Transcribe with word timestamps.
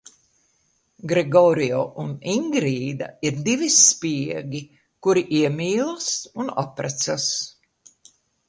Gregorio 1.11 1.81
un 2.03 2.15
Ingrīda 2.33 3.11
ir 3.31 3.37
divi 3.49 3.69
spiegi, 3.75 4.63
kuri 5.09 5.25
iemīlas 5.43 6.11
un 6.45 6.51
apprecas. 6.67 7.33